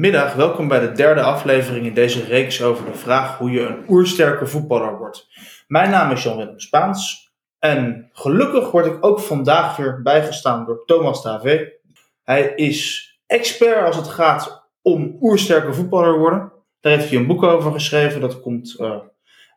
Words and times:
Goedemiddag, 0.00 0.34
welkom 0.34 0.68
bij 0.68 0.80
de 0.80 0.92
derde 0.92 1.22
aflevering 1.22 1.86
in 1.86 1.94
deze 1.94 2.24
reeks 2.24 2.62
over 2.62 2.84
de 2.84 2.94
vraag 2.94 3.38
hoe 3.38 3.50
je 3.50 3.60
een 3.60 3.84
oersterke 3.88 4.46
voetballer 4.46 4.98
wordt. 4.98 5.28
Mijn 5.66 5.90
naam 5.90 6.10
is 6.10 6.22
Jan-Willem 6.22 6.60
Spaans 6.60 7.32
en 7.58 8.10
gelukkig 8.12 8.70
word 8.70 8.86
ik 8.86 9.04
ook 9.04 9.20
vandaag 9.20 9.76
weer 9.76 10.02
bijgestaan 10.02 10.64
door 10.64 10.84
Thomas 10.86 11.22
Davé. 11.22 11.68
Hij 12.22 12.52
is 12.56 13.10
expert 13.26 13.86
als 13.86 13.96
het 13.96 14.08
gaat 14.08 14.68
om 14.82 15.16
oersterke 15.20 15.72
voetballer 15.72 16.18
worden. 16.18 16.52
Daar 16.80 16.92
heeft 16.92 17.10
hij 17.10 17.18
een 17.18 17.26
boek 17.26 17.42
over 17.42 17.72
geschreven, 17.72 18.20
dat 18.20 18.40
komt 18.40 18.76
uh, 18.78 18.96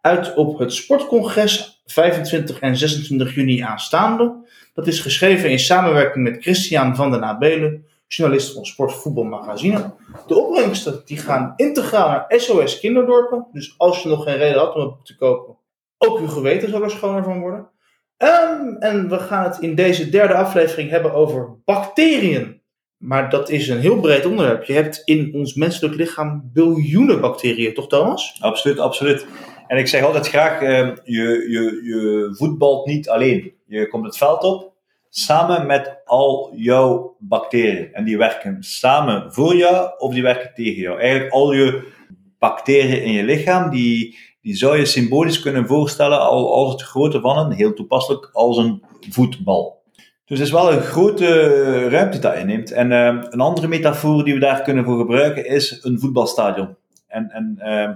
uit 0.02 0.34
op 0.34 0.60
het 0.60 0.74
Sportcongres 0.74 1.82
25 1.86 2.60
en 2.60 2.78
26 2.78 3.36
juni 3.36 3.60
aanstaande. 3.60 4.48
Dat 4.74 4.88
is 4.88 5.00
geschreven 5.00 5.50
in 5.50 5.60
samenwerking 5.60 6.24
met 6.24 6.42
Christian 6.42 6.96
van 6.96 7.12
den 7.12 7.24
Abelen 7.24 7.86
journalist 8.16 8.54
van 8.54 8.66
Sport 8.66 8.94
Voetbal 8.94 9.24
Magazine. 9.24 9.94
De 10.28 10.36
opbrengsten 10.36 11.02
die 11.06 11.18
gaan 11.18 11.54
integraal 11.56 12.10
naar 12.10 12.26
SOS 12.28 12.80
Kinderdorpen. 12.80 13.48
Dus 13.52 13.76
als 13.78 14.04
je 14.04 14.10
nog 14.10 14.24
geen 14.24 14.38
reden 14.38 14.60
had 14.60 14.76
om 14.76 14.82
het 14.82 15.06
te 15.06 15.16
kopen, 15.16 15.58
ook 15.98 16.20
uw 16.20 16.28
geweten 16.28 16.70
zal 16.70 16.84
er 16.84 16.92
schoner 16.92 17.24
van 17.24 17.40
worden. 17.40 17.70
Um, 18.18 18.78
en 18.78 19.10
we 19.10 19.20
gaan 19.20 19.44
het 19.44 19.60
in 19.60 19.76
deze 19.76 20.10
derde 20.10 20.34
aflevering 20.34 20.90
hebben 20.90 21.14
over 21.14 21.56
bacteriën. 21.66 22.62
Maar 22.98 23.30
dat 23.30 23.50
is 23.50 23.68
een 23.68 23.80
heel 23.80 24.00
breed 24.00 24.26
onderwerp. 24.26 24.64
Je 24.64 24.74
hebt 24.74 25.02
in 25.06 25.34
ons 25.34 25.54
menselijk 25.54 25.96
lichaam 25.96 26.50
biljoenen 26.54 27.22
bacteriën, 27.22 27.74
toch 27.74 27.88
Thomas? 27.88 28.38
Absoluut, 28.42 28.80
absoluut. 28.80 29.26
En 29.68 29.78
ik 29.78 29.88
zeg 29.88 30.04
altijd 30.04 30.28
graag, 30.28 30.62
uh, 30.62 30.70
je, 31.04 31.48
je, 31.50 31.82
je 31.84 32.34
voetbalt 32.38 32.86
niet 32.86 33.10
alleen. 33.10 33.54
Je 33.66 33.88
komt 33.88 34.06
het 34.06 34.18
veld 34.18 34.44
op 34.44 34.73
samen 35.16 35.66
met 35.66 36.02
al 36.06 36.54
jouw 36.56 37.16
bacteriën. 37.20 37.94
En 37.94 38.04
die 38.04 38.18
werken 38.18 38.58
samen 38.64 39.34
voor 39.34 39.56
jou 39.56 39.90
of 39.98 40.14
die 40.14 40.22
werken 40.22 40.52
tegen 40.54 40.82
jou. 40.82 41.00
Eigenlijk 41.00 41.34
al 41.34 41.54
je 41.54 41.92
bacteriën 42.40 43.04
in 43.04 43.12
je 43.12 43.24
lichaam, 43.24 43.70
die, 43.70 44.18
die 44.42 44.56
zou 44.56 44.78
je 44.78 44.86
symbolisch 44.86 45.42
kunnen 45.42 45.68
voorstellen 45.68 46.20
als 46.30 46.72
het 46.72 46.82
grootte 46.82 47.22
van 47.22 47.38
een, 47.38 47.52
heel 47.52 47.74
toepasselijk, 47.74 48.30
als 48.32 48.58
een 48.58 48.84
voetbal. 49.10 49.82
Dus 50.26 50.38
het 50.38 50.48
is 50.48 50.54
wel 50.54 50.72
een 50.72 50.82
grote 50.82 51.90
ruimte 51.90 52.20
dat 52.20 52.36
inneemt. 52.36 52.72
En 52.72 52.92
uh, 52.92 53.24
een 53.30 53.40
andere 53.40 53.68
metafoor 53.68 54.24
die 54.24 54.34
we 54.34 54.40
daar 54.40 54.62
kunnen 54.62 54.86
voor 54.86 54.98
gebruiken 54.98 55.46
is 55.46 55.80
een 55.84 56.00
voetbalstadion. 56.00 56.76
En, 57.08 57.30
en 57.30 57.56
uh, 57.60 57.90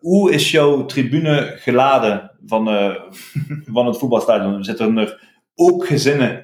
hoe 0.00 0.32
is 0.32 0.50
jouw 0.50 0.84
tribune 0.84 1.52
geladen 1.56 2.30
van, 2.46 2.68
uh, 2.68 2.94
van 3.74 3.86
het 3.86 3.98
voetbalstadion? 3.98 4.64
Zitten 4.64 4.98
er 4.98 5.30
ook 5.54 5.86
gezinnen 5.86 6.41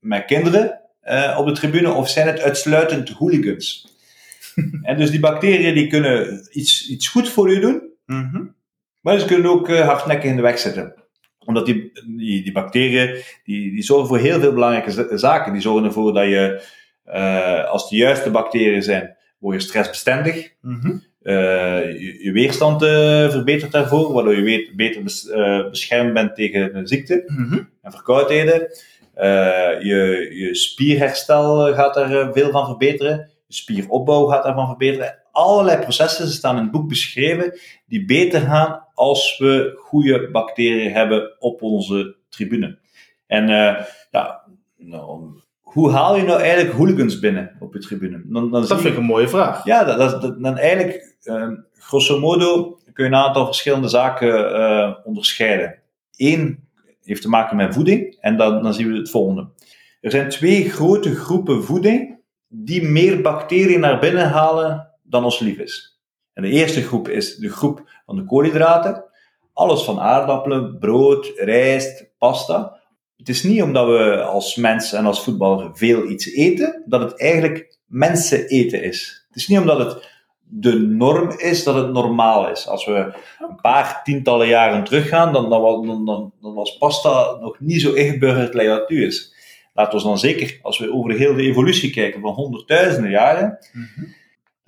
met 0.00 0.24
kinderen 0.24 0.80
uh, 1.04 1.36
op 1.38 1.46
de 1.46 1.52
tribune 1.52 1.92
of 1.92 2.08
zijn 2.08 2.26
het 2.26 2.40
uitsluitend 2.40 3.08
hooligans? 3.08 3.96
en 4.82 4.96
dus 4.96 5.10
die 5.10 5.20
bacteriën 5.20 5.74
die 5.74 5.86
kunnen 5.86 6.46
iets, 6.50 6.88
iets 6.88 7.08
goed 7.08 7.28
voor 7.28 7.50
je 7.50 7.60
doen, 7.60 7.82
mm 8.06 8.28
-hmm. 8.32 8.54
maar 9.00 9.18
ze 9.18 9.26
kunnen 9.26 9.50
ook 9.50 9.68
uh, 9.68 9.86
hardnekkig 9.86 10.30
in 10.30 10.36
de 10.36 10.42
weg 10.42 10.58
zitten. 10.58 10.94
Omdat 11.38 11.66
die, 11.66 11.92
die, 12.06 12.42
die 12.42 12.52
bacteriën 12.52 13.22
die, 13.44 13.70
die 13.70 13.82
zorgen 13.82 14.08
voor 14.08 14.18
heel 14.18 14.40
veel 14.40 14.52
belangrijke 14.52 15.18
zaken. 15.18 15.52
Die 15.52 15.62
zorgen 15.62 15.84
ervoor 15.84 16.12
dat 16.12 16.24
je, 16.24 16.62
uh, 17.06 17.64
als 17.64 17.88
de 17.88 17.96
juiste 17.96 18.30
bacteriën 18.30 18.82
zijn, 18.82 19.16
word 19.38 19.62
je 19.62 19.68
stressbestendig. 19.68 20.52
Mm 20.60 20.80
-hmm. 20.80 21.02
je, 21.22 22.18
je, 22.22 22.32
weerstand 22.32 22.82
verbetert 23.32 23.72
daarvoor, 23.72 24.12
waardoor 24.12 24.36
je 24.36 24.42
weet, 24.42 24.76
beter 24.76 25.02
bes, 25.02 25.28
beschermd 25.70 26.12
bent 26.12 26.34
tegen 26.34 26.88
ziekte 26.88 27.24
mm 27.26 27.48
-hmm. 27.48 27.68
en 27.82 27.92
verkoudheden. 27.92 28.68
Uh, 29.18 29.24
je, 29.82 30.30
je 30.32 30.54
spierherstel 30.54 31.74
gaat 31.74 31.96
er 31.96 32.20
eh, 32.20 32.32
veel 32.32 32.50
van 32.50 32.66
verbeteren. 32.66 33.30
Je 33.46 33.54
spieropbouw 33.54 34.26
gaat 34.26 34.44
daarvan 34.44 34.66
verbeteren. 34.66 35.18
Allerlei 35.32 35.78
processen 35.78 36.28
staan 36.28 36.56
in 36.56 36.62
het 36.62 36.70
boek 36.70 36.88
beschreven 36.88 37.58
die 37.86 38.04
beter 38.04 38.40
gaan 38.40 38.84
als 38.94 39.38
we 39.38 39.74
goede 39.76 40.30
bacteriën 40.30 40.92
hebben 40.92 41.36
op 41.38 41.62
onze 41.62 42.16
tribune. 42.28 42.78
En 43.26 43.42
uh, 43.42 43.80
ja, 44.10 44.42
nou, 44.76 45.30
hoe 45.60 45.90
haal 45.90 46.16
je 46.16 46.22
nou 46.22 46.40
eigenlijk 46.40 46.76
hooligans 46.76 47.18
binnen 47.18 47.56
op 47.60 47.74
je 47.74 47.80
tribune? 47.80 48.22
Dan, 48.24 48.50
dan 48.50 48.66
dat 48.66 48.80
vind 48.80 48.92
ik 48.92 48.96
een 48.96 49.04
mooie 49.04 49.28
vraag. 49.28 49.64
Ja, 49.64 49.84
dat, 49.84 49.98
dat, 49.98 50.22
dat, 50.22 50.42
dan 50.42 50.58
eigenlijk, 50.58 51.16
uh, 51.22 51.48
grosso 51.78 52.18
modo, 52.18 52.78
kun 52.92 53.04
je 53.04 53.10
een 53.10 53.16
aantal 53.16 53.46
verschillende 53.46 53.88
zaken 53.88 54.52
uh, 54.60 54.94
onderscheiden. 55.04 55.78
Eén 56.16 56.67
heeft 57.08 57.22
te 57.22 57.28
maken 57.28 57.56
met 57.56 57.74
voeding. 57.74 58.16
En 58.20 58.36
dan, 58.36 58.62
dan 58.62 58.74
zien 58.74 58.92
we 58.92 58.98
het 58.98 59.10
volgende. 59.10 59.48
Er 60.00 60.10
zijn 60.10 60.28
twee 60.28 60.70
grote 60.70 61.14
groepen 61.14 61.64
voeding 61.64 62.18
die 62.48 62.82
meer 62.82 63.20
bacteriën 63.20 63.80
naar 63.80 64.00
binnen 64.00 64.28
halen 64.28 64.90
dan 65.02 65.24
ons 65.24 65.38
lief 65.38 65.58
is. 65.58 66.00
En 66.32 66.42
de 66.42 66.48
eerste 66.48 66.82
groep 66.82 67.08
is 67.08 67.36
de 67.36 67.48
groep 67.48 67.90
van 68.06 68.16
de 68.16 68.24
koolhydraten. 68.24 69.04
Alles 69.52 69.82
van 69.82 70.00
aardappelen, 70.00 70.78
brood, 70.78 71.32
rijst, 71.36 72.10
pasta. 72.18 72.80
Het 73.16 73.28
is 73.28 73.42
niet 73.42 73.62
omdat 73.62 73.86
we 73.86 74.22
als 74.22 74.56
mens 74.56 74.92
en 74.92 75.06
als 75.06 75.22
voetballer 75.22 75.70
veel 75.76 76.08
iets 76.08 76.32
eten, 76.32 76.82
dat 76.86 77.00
het 77.00 77.20
eigenlijk 77.20 77.78
mensen 77.86 78.46
eten 78.46 78.82
is. 78.82 79.26
Het 79.28 79.36
is 79.36 79.48
niet 79.48 79.58
omdat 79.58 79.78
het 79.78 80.07
de 80.50 80.78
norm 80.78 81.30
is 81.36 81.64
dat 81.64 81.74
het 81.74 81.92
normaal 81.92 82.50
is. 82.50 82.68
Als 82.68 82.86
we 82.86 83.12
een 83.38 83.60
paar 83.60 84.00
tientallen 84.04 84.46
jaren 84.46 84.84
teruggaan, 84.84 85.32
dan, 85.32 85.50
dan, 85.50 85.86
dan, 85.86 86.32
dan, 86.40 86.54
was 86.54 86.78
pasta 86.78 87.36
nog 87.40 87.60
niet 87.60 87.80
zo 87.80 87.92
ingeburgerd 87.92 88.54
als 88.54 88.66
dat 88.66 88.88
nu 88.88 89.06
is. 89.06 89.34
Laten 89.74 89.98
we 89.98 90.04
dan 90.04 90.18
zeker, 90.18 90.58
als 90.62 90.78
we 90.78 90.92
over 90.92 91.10
de 91.10 91.16
hele 91.16 91.42
evolutie 91.42 91.90
kijken 91.90 92.20
van 92.20 92.32
honderdduizenden 92.32 93.10
jaren, 93.10 93.58
mm-hmm. 93.72 94.14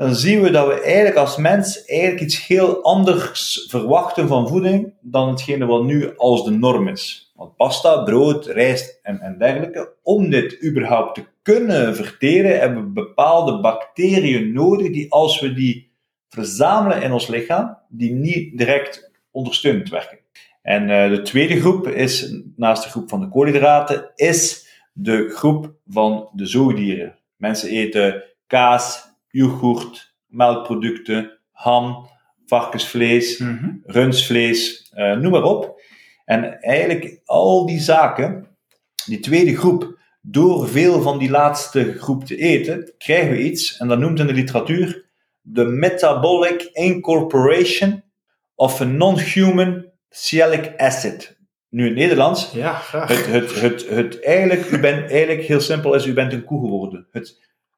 Dan 0.01 0.15
zien 0.15 0.43
we 0.43 0.51
dat 0.51 0.67
we 0.67 0.81
eigenlijk 0.81 1.17
als 1.17 1.37
mens 1.37 1.85
eigenlijk 1.85 2.21
iets 2.21 2.47
heel 2.47 2.83
anders 2.83 3.67
verwachten 3.69 4.29
van 4.29 4.49
voeding 4.49 4.95
dan 5.01 5.29
hetgene 5.29 5.67
wat 5.67 5.85
nu 5.85 6.17
als 6.17 6.45
de 6.45 6.51
norm 6.51 6.89
is. 6.89 7.33
Want 7.35 7.57
pasta, 7.57 8.03
brood, 8.03 8.47
rijst 8.47 9.01
en, 9.03 9.21
en 9.21 9.39
dergelijke, 9.39 9.93
om 10.03 10.31
dit 10.31 10.65
überhaupt 10.65 11.15
te 11.15 11.25
kunnen 11.43 11.97
verteren, 11.97 12.59
hebben 12.59 12.85
we 12.85 12.91
bepaalde 12.91 13.61
bacteriën 13.61 14.53
nodig 14.53 14.93
die 14.93 15.13
als 15.13 15.41
we 15.41 15.53
die 15.53 15.93
verzamelen 16.29 17.03
in 17.03 17.13
ons 17.13 17.27
lichaam, 17.27 17.79
die 17.89 18.13
niet 18.13 18.59
direct 18.59 19.11
ondersteunend 19.31 19.89
werken. 19.89 20.19
En 20.63 20.83
uh, 20.83 21.11
de 21.11 21.23
tweede 21.23 21.61
groep 21.61 21.89
is, 21.89 22.35
naast 22.57 22.83
de 22.83 22.89
groep 22.89 23.09
van 23.09 23.21
de 23.21 23.29
koolhydraten, 23.29 24.11
is 24.15 24.69
de 24.93 25.29
groep 25.29 25.75
van 25.87 26.29
de 26.33 26.47
zoogdieren. 26.47 27.19
Mensen 27.37 27.69
eten 27.69 28.25
kaas, 28.47 29.10
yoghurt, 29.31 30.15
melkproducten, 30.27 31.39
ham, 31.51 32.09
varkensvlees, 32.47 33.39
mm 33.39 33.59
-hmm. 33.59 33.83
rundvlees, 33.85 34.93
uh, 34.95 35.17
noem 35.17 35.33
maar 35.33 35.43
op. 35.43 35.81
En 36.25 36.61
eigenlijk 36.61 37.21
al 37.25 37.67
die 37.67 37.81
zaken, 37.81 38.47
die 39.07 39.21
tweede 39.21 39.57
groep, 39.57 39.99
door 40.21 40.69
veel 40.69 41.03
van 41.03 41.19
die 41.19 41.31
laatste 41.31 41.95
groep 41.99 42.25
te 42.25 42.37
eten, 42.37 42.93
krijgen 42.99 43.31
we 43.31 43.43
iets, 43.43 43.77
en 43.77 43.89
dat 43.89 43.99
noemt 43.99 44.19
in 44.19 44.27
de 44.27 44.33
literatuur 44.33 45.09
de 45.41 45.65
metabolic 45.65 46.63
incorporation 46.73 48.03
of 48.55 48.81
a 48.81 48.85
non-human 48.85 49.87
sialic 50.09 50.73
acid. 50.77 51.39
Nu 51.69 51.83
in 51.83 51.89
het 51.89 51.99
Nederlands. 51.99 52.53
Ja, 52.53 52.75
graag. 52.75 53.09
Het, 53.09 53.27
het, 53.27 53.61
het, 53.61 53.89
het, 53.89 54.23
eigenlijk, 54.23 54.71
u 54.71 54.81
bent 54.81 55.11
eigenlijk 55.11 55.43
heel 55.43 55.61
simpel 55.61 55.95
is, 55.95 56.07
u 56.07 56.13
bent 56.13 56.33
een 56.33 56.45
koe 56.45 56.61
geworden. 56.61 57.07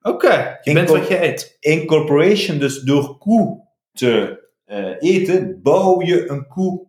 Oké, 0.02 0.26
okay, 0.26 0.58
je 0.62 0.72
bent 0.72 0.88
wat 0.88 1.08
je 1.08 1.24
eet. 1.24 1.56
Incorporation, 1.60 2.58
dus 2.58 2.80
door 2.80 3.18
koe 3.18 3.66
te 3.92 4.40
uh, 4.66 4.94
eten, 4.98 5.60
bouw 5.62 6.02
je 6.02 6.30
een 6.30 6.46
koe 6.46 6.86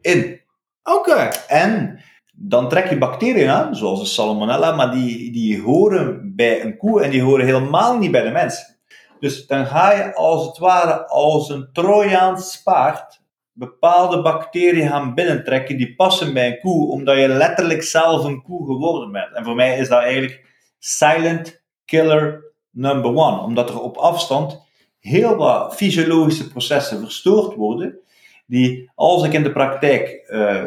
in. 0.00 0.40
Oké. 0.82 1.10
Okay. 1.10 1.32
En 1.48 2.00
dan 2.32 2.68
trek 2.68 2.88
je 2.88 2.98
bacteriën 2.98 3.48
aan, 3.48 3.76
zoals 3.76 4.00
de 4.00 4.06
salmonella, 4.06 4.74
maar 4.74 4.90
die, 4.90 5.32
die 5.32 5.62
horen 5.62 6.32
bij 6.36 6.64
een 6.64 6.76
koe 6.76 7.02
en 7.02 7.10
die 7.10 7.22
horen 7.22 7.44
helemaal 7.44 7.98
niet 7.98 8.10
bij 8.10 8.22
de 8.22 8.30
mens. 8.30 8.74
Dus 9.20 9.46
dan 9.46 9.66
ga 9.66 9.92
je 9.92 10.14
als 10.14 10.46
het 10.46 10.58
ware 10.58 11.06
als 11.06 11.48
een 11.48 11.68
Trojaans 11.72 12.62
paard 12.62 13.20
bepaalde 13.52 14.22
bacteriën 14.22 14.88
gaan 14.88 15.14
binnentrekken 15.14 15.76
die 15.76 15.94
passen 15.94 16.34
bij 16.34 16.46
een 16.46 16.60
koe, 16.60 16.90
omdat 16.90 17.18
je 17.18 17.28
letterlijk 17.28 17.82
zelf 17.82 18.24
een 18.24 18.42
koe 18.42 18.66
geworden 18.66 19.12
bent. 19.12 19.34
En 19.34 19.44
voor 19.44 19.54
mij 19.54 19.78
is 19.78 19.88
dat 19.88 20.02
eigenlijk 20.02 20.44
silent 20.78 21.64
killer 21.84 22.45
number 22.76 23.10
one, 23.10 23.40
omdat 23.40 23.68
er 23.68 23.80
op 23.80 23.96
afstand 23.96 24.64
heel 25.00 25.36
wat 25.36 25.76
fysiologische 25.76 26.48
processen 26.48 27.00
verstoord 27.00 27.54
worden, 27.54 27.98
die 28.46 28.90
als 28.94 29.24
ik 29.24 29.32
in 29.32 29.42
de 29.42 29.52
praktijk 29.52 30.24
uh, 30.28 30.62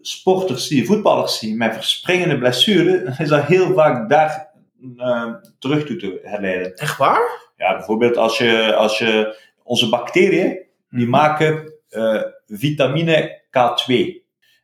sporters 0.00 0.66
zie, 0.66 0.86
voetballers 0.86 1.38
zie 1.38 1.56
met 1.56 1.74
verspringende 1.74 2.38
blessures, 2.38 3.18
is 3.18 3.28
dat 3.28 3.44
heel 3.44 3.72
vaak 3.74 4.08
daar 4.08 4.50
uh, 4.96 5.34
terug 5.58 5.84
toe 5.84 5.96
te 5.96 6.20
herleiden. 6.22 6.74
Echt 6.74 6.96
waar? 6.96 7.50
Ja, 7.56 7.76
bijvoorbeeld 7.76 8.16
als 8.16 8.38
je, 8.38 8.74
als 8.74 8.98
je 8.98 9.36
onze 9.62 9.88
bacteriën, 9.88 10.58
die 10.90 11.06
mhm. 11.06 11.10
maken 11.10 11.72
uh, 11.90 12.22
vitamine 12.46 13.42
K2. 13.46 14.18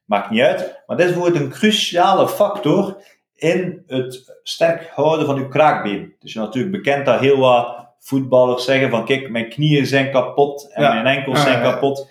Maakt 0.05 0.31
niet 0.31 0.41
uit, 0.41 0.83
maar 0.87 0.97
dat 0.97 1.07
is 1.07 1.13
bijvoorbeeld 1.13 1.45
een 1.45 1.51
cruciale 1.51 2.29
factor 2.29 3.03
in 3.37 3.83
het 3.87 4.39
sterk 4.43 4.91
houden 4.95 5.27
van 5.27 5.37
uw 5.37 5.49
kraakbeen. 5.49 6.15
Dus 6.19 6.33
je 6.33 6.39
natuurlijk 6.39 6.73
bekend 6.73 7.07
dat 7.07 7.21
heel 7.21 7.39
wat 7.39 7.87
voetballers 7.99 8.65
zeggen 8.65 8.91
van 8.91 9.05
kijk, 9.05 9.31
mijn 9.31 9.49
knieën 9.49 9.87
zijn 9.87 10.11
kapot 10.11 10.73
en 10.73 10.83
Ja. 10.83 11.03
mijn 11.03 11.17
enkels 11.17 11.43
zijn 11.43 11.63
kapot. 11.63 12.11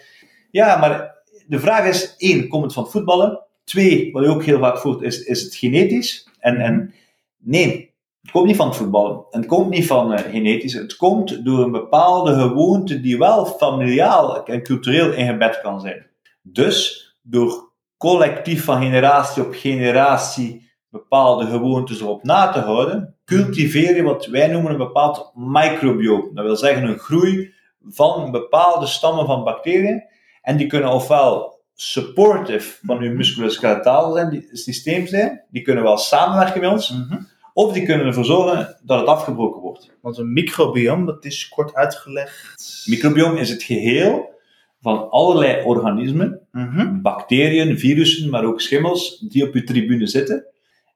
Ja, 0.51 0.77
maar 0.77 1.15
de 1.47 1.59
vraag 1.59 1.87
is, 1.87 2.15
één, 2.17 2.47
komt 2.47 2.63
het 2.63 2.73
van 2.73 2.83
het 2.83 2.91
voetballen? 2.91 3.39
Twee, 3.63 4.11
wat 4.11 4.23
je 4.23 4.29
ook 4.29 4.43
heel 4.43 4.59
vaak 4.59 4.77
voert, 4.77 5.01
is, 5.01 5.23
is 5.23 5.41
het 5.41 5.55
genetisch? 5.55 6.27
En, 6.39 6.57
en 6.57 6.93
nee, 7.37 7.93
het 8.21 8.31
komt 8.31 8.45
niet 8.45 8.55
van 8.55 8.67
het 8.67 8.75
voetballen. 8.75 9.25
En 9.31 9.39
het 9.39 9.49
komt 9.49 9.69
niet 9.69 9.87
van 9.87 10.13
eh, 10.13 10.31
genetisch. 10.31 10.73
Het 10.73 10.95
komt 10.95 11.45
door 11.45 11.59
een 11.63 11.71
bepaalde 11.71 12.33
gewoonte 12.33 12.99
die 13.01 13.17
wel 13.17 13.45
familiaal 13.45 14.45
en 14.45 14.63
cultureel 14.63 15.11
ingebed 15.13 15.61
kan 15.61 15.79
zijn. 15.81 16.07
Dus 16.41 17.05
door 17.21 17.71
collectief 17.97 18.63
van 18.63 18.81
generatie 18.81 19.45
op 19.45 19.53
generatie 19.53 20.64
bepaalde 20.95 21.45
gewoontes 21.45 22.01
erop 22.01 22.23
na 22.23 22.51
te 22.51 22.59
houden, 22.59 23.15
cultiveer 23.25 23.95
je 23.95 24.03
wat 24.03 24.25
wij 24.25 24.47
noemen 24.47 24.71
een 24.71 24.77
bepaald 24.77 25.31
microbiome. 25.35 26.29
Dat 26.33 26.45
wil 26.45 26.55
zeggen 26.55 26.83
een 26.83 26.99
groei 26.99 27.53
van 27.89 28.31
bepaalde 28.31 28.85
stammen 28.85 29.25
van 29.25 29.43
bacteriën. 29.43 30.03
En 30.41 30.57
die 30.57 30.67
kunnen 30.67 30.91
ofwel 30.91 31.59
supportive 31.73 32.77
van 32.85 33.03
je 33.03 34.29
die, 34.29 34.49
systeem 34.51 35.07
zijn, 35.07 35.43
die 35.49 35.61
kunnen 35.61 35.83
wel 35.83 35.97
samenwerken 35.97 36.61
met 36.61 36.69
ons, 36.71 36.89
Mhm. 36.91 37.21
of 37.53 37.73
die 37.73 37.85
kunnen 37.85 38.07
ervoor 38.07 38.25
zorgen 38.25 38.77
dat 38.83 38.99
het 38.99 39.07
afgebroken 39.07 39.61
wordt. 39.61 39.91
Want 40.01 40.17
een 40.17 40.33
microbiome, 40.33 41.05
dat 41.05 41.25
is 41.25 41.49
kort 41.49 41.75
uitgelegd. 41.75 42.83
Microbiome 42.85 43.39
is 43.39 43.49
het 43.49 43.63
geheel 43.63 44.33
van 44.81 45.09
allerlei 45.09 45.63
organismen, 45.63 46.39
Mhm. 46.51 47.01
bacteriën, 47.01 47.79
virussen, 47.79 48.29
maar 48.29 48.45
ook 48.45 48.61
schimmels, 48.61 49.19
die 49.19 49.47
op 49.47 49.53
je 49.53 49.63
tribune 49.63 50.07
zitten. 50.07 50.45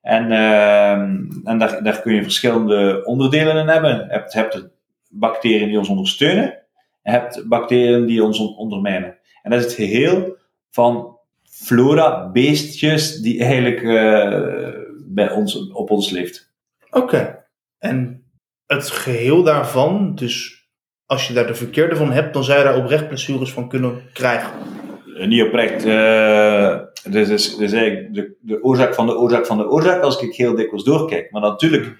En, 0.01 0.31
ehm, 0.31 1.25
en 1.43 1.57
daar, 1.57 1.83
daar 1.83 2.01
kun 2.01 2.13
je 2.13 2.23
verschillende 2.23 3.01
onderdelen 3.05 3.55
in 3.57 3.67
hebben. 3.67 3.95
Je 3.95 4.05
hebt, 4.07 4.33
hebt 4.33 4.67
bacteriën 5.09 5.67
die 5.67 5.77
ons 5.77 5.89
ondersteunen, 5.89 6.43
en 7.01 7.13
je 7.13 7.19
hebt 7.19 7.47
bacteriën 7.47 8.05
die 8.05 8.23
ons 8.23 8.39
on- 8.39 8.57
ondermijnen. 8.57 9.17
En 9.43 9.51
dat 9.51 9.59
is 9.59 9.65
het 9.65 9.73
geheel 9.75 10.37
van 10.71 11.17
flora, 11.49 12.29
beestjes, 12.31 13.15
die 13.21 13.39
eigenlijk 13.43 13.81
eh, 13.83 14.69
bij 15.07 15.31
ons, 15.31 15.69
op 15.71 15.89
ons 15.89 16.09
leeft. 16.09 16.53
Oké. 16.89 17.45
En 17.79 18.23
het 18.65 18.89
geheel 18.89 19.43
daarvan, 19.43 20.15
dus 20.15 20.67
als 21.05 21.27
je 21.27 21.33
daar 21.33 21.47
de 21.47 21.55
verkeerde 21.55 21.95
van 21.95 22.11
hebt, 22.11 22.33
dan 22.33 22.43
zou 22.43 22.57
je 22.57 22.63
daar 22.63 22.77
oprecht 22.77 23.07
blessures 23.07 23.51
van 23.51 23.69
kunnen 23.69 24.01
krijgen. 24.13 24.51
Niet 25.27 25.43
oprecht. 25.43 25.85
eh 25.85 26.77
dus 27.09 27.29
is, 27.29 27.55
dus 27.55 27.71
eigenlijk 27.71 28.13
de, 28.13 28.35
de 28.41 28.63
oorzaak 28.63 28.93
van 28.95 29.05
de 29.07 29.17
oorzaak 29.17 29.45
van 29.45 29.57
de 29.57 29.69
oorzaak, 29.69 30.01
als 30.01 30.21
ik 30.21 30.35
heel 30.35 30.55
dikwijls 30.55 30.83
doorkijk. 30.83 31.31
Maar 31.31 31.41
natuurlijk, 31.41 31.95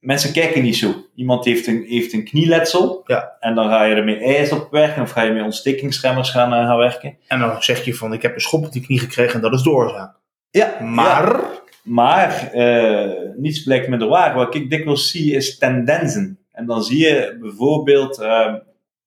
mensen 0.00 0.32
kijken 0.32 0.62
niet 0.62 0.76
zo. 0.76 0.94
Iemand 1.14 1.44
heeft 1.44 1.66
een, 1.66 1.84
heeft 1.88 2.12
een 2.12 2.24
knieletsel, 2.24 3.02
Ja. 3.06 3.36
en 3.40 3.54
dan 3.54 3.68
ga 3.68 3.84
je 3.84 3.94
er 3.94 4.04
met 4.04 4.20
ijs 4.22 4.52
op 4.52 4.70
werken, 4.70 5.02
of 5.02 5.10
ga 5.10 5.22
je 5.22 5.32
met 5.32 5.42
ontstekingsremmers 5.44 6.30
gaan, 6.30 6.52
eh, 6.52 6.66
gaan 6.66 6.78
werken. 6.78 7.16
En 7.26 7.38
dan 7.38 7.62
zeg 7.62 7.84
je 7.84 7.94
van, 7.94 8.12
ik 8.12 8.22
heb 8.22 8.34
een 8.34 8.40
schop 8.40 8.64
op 8.64 8.72
die 8.72 8.82
knie 8.82 8.98
gekregen 8.98 9.34
en 9.34 9.40
dat 9.40 9.52
is 9.52 9.62
de 9.62 9.70
oorzaak. 9.70 10.16
Ja, 10.50 10.76
Maar, 10.82 11.40
Maar 11.82 12.50
eh, 12.52 13.10
niets 13.36 13.62
blijkt 13.62 13.88
minder 13.88 14.08
waar. 14.08 14.34
Wat 14.34 14.54
ik 14.54 14.70
dikwijls 14.70 15.10
zie 15.10 15.32
is 15.32 15.58
tendensen. 15.58 16.38
En 16.52 16.66
dan 16.66 16.82
zie 16.82 16.98
je 16.98 17.36
bijvoorbeeld 17.40 18.18
eh, 18.20 18.54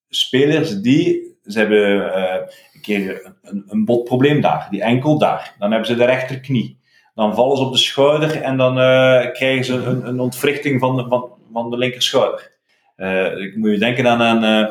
spelers 0.09 0.81
die, 0.81 1.35
ze 1.45 1.59
hebben 1.59 2.11
een 2.87 2.95
keer 2.95 3.33
een, 3.41 3.63
een 3.67 3.85
botprobleem 3.85 4.41
daar, 4.41 4.67
die 4.69 4.81
enkel 4.81 5.17
daar. 5.17 5.55
Dan 5.59 5.69
hebben 5.69 5.87
ze 5.87 5.95
de 5.95 6.05
rechterknie. 6.05 6.79
Dan 7.15 7.35
vallen 7.35 7.57
ze 7.57 7.63
op 7.63 7.71
de 7.71 7.77
schouder 7.77 8.41
en 8.41 8.57
dan 8.57 8.79
eh, 8.79 9.31
krijgen 9.31 9.65
ze 9.65 9.73
een, 9.73 10.07
een 10.07 10.19
ontwrichting 10.19 10.79
van 10.79 10.95
de, 10.95 11.05
van, 11.07 11.29
van 11.53 11.69
de 11.69 11.77
linkerschouder. 11.77 12.51
Eh, 12.95 13.37
ik 13.37 13.55
moet 13.55 13.71
je 13.71 13.77
denken 13.77 14.07
aan 14.07 14.43
een, 14.43 14.67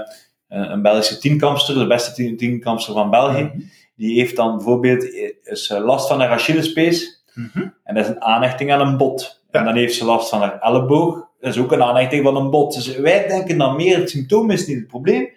eh, 0.49 0.71
een 0.71 0.83
Belgische 0.83 1.19
tienkampster, 1.19 1.75
de 1.75 1.87
beste 1.87 2.13
tien, 2.13 2.37
tienkampster 2.37 2.95
van 2.95 3.11
België. 3.11 3.51
Die 3.97 4.19
heeft 4.19 4.37
dan 4.37 4.57
bijvoorbeeld 4.57 5.05
is, 5.43 5.69
last 5.69 6.09
van 6.09 6.21
haar 6.21 6.31
Achillespees. 6.31 7.25
Mhm. 7.35 7.69
En 7.85 7.95
dat 7.95 8.05
is 8.05 8.11
een 8.11 8.23
aanhechting 8.23 8.73
aan 8.73 8.81
een 8.81 8.97
bot. 8.97 9.45
En 9.51 9.65
dan 9.65 9.77
heeft 9.77 9.95
ze 9.95 10.05
last 10.05 10.29
van 10.29 10.41
haar 10.41 10.59
elleboog. 10.61 11.29
Dat 11.41 11.55
is 11.55 11.61
ook 11.61 11.73
een 11.73 11.83
aanhechting 11.83 12.25
van 12.25 12.37
een 12.37 12.51
bot. 12.51 12.75
Dus 12.75 12.97
wij 12.97 13.27
denken 13.27 13.59
dan 13.59 13.77
meer, 13.77 13.99
het 13.99 14.11
symptoom 14.11 14.51
is 14.51 14.67
niet 14.67 14.77
het 14.77 14.87
probleem. 14.87 15.29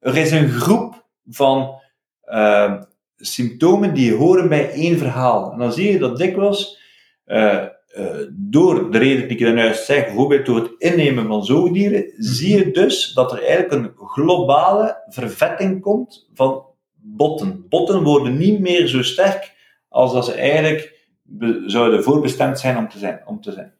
Er 0.00 0.16
is 0.16 0.30
een 0.30 0.48
groep 0.48 1.04
van 1.26 1.80
eh, 2.26 2.82
symptomen 3.16 3.94
die 3.94 4.14
horen 4.14 4.48
bij 4.48 4.70
één 4.70 4.98
verhaal. 4.98 5.52
En 5.52 5.58
dan 5.58 5.72
zie 5.72 5.92
je 5.92 5.98
dat 5.98 6.18
dikwijls, 6.18 6.80
eh, 7.24 7.64
door 8.30 8.90
de 8.90 8.98
reden 8.98 9.28
die 9.28 9.36
ik 9.36 9.44
daarjuist 9.44 9.84
zeg, 9.84 10.04
bijvoorbeeld 10.04 10.46
door 10.46 10.56
het 10.56 10.70
innemen 10.78 11.26
van 11.26 11.44
zoogdieren, 11.44 12.12
zie 12.16 12.56
je 12.56 12.70
dus 12.70 13.12
dat 13.12 13.32
er 13.32 13.42
eigenlijk 13.42 13.72
een 13.72 14.06
globale 14.06 15.02
vervetting 15.08 15.80
komt 15.80 16.28
van 16.34 16.64
botten. 16.94 17.66
Botten 17.68 18.02
worden 18.02 18.36
niet 18.36 18.60
meer 18.60 18.86
zo 18.86 19.02
sterk 19.02 19.54
als 19.88 20.12
dat 20.12 20.24
ze 20.24 20.32
eigenlijk 20.32 20.94
zouden 21.66 22.02
voorbestemd 22.02 22.58
zijn 22.58 22.76
om 22.76 22.88
te 22.88 22.98
zijn. 22.98 23.22
Om 23.26 23.40
te 23.40 23.52
zijn. 23.52 23.75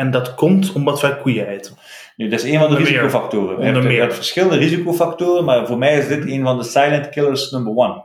En 0.00 0.10
dat 0.10 0.34
komt 0.34 0.72
omdat 0.72 1.00
wij 1.00 1.16
koeien 1.16 1.46
eten. 1.48 1.76
Nu, 2.16 2.28
dat 2.28 2.38
is 2.38 2.44
een 2.44 2.58
van 2.58 2.60
de 2.60 2.66
Onder 2.66 2.80
meer. 2.80 2.86
risicofactoren. 2.88 3.58
Je 3.58 3.64
hebt, 3.64 3.82
je 3.82 3.88
meer. 3.88 4.00
hebt 4.00 4.14
verschillende 4.14 4.56
risicofactoren, 4.56 5.44
maar 5.44 5.66
voor 5.66 5.78
mij 5.78 5.98
is 5.98 6.08
dit 6.08 6.24
een 6.26 6.42
van 6.42 6.58
de 6.58 6.64
silent 6.64 7.08
killers 7.08 7.50
number 7.50 7.76
one. 7.76 8.04